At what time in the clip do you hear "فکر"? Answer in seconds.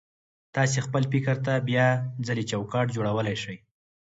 1.11-1.35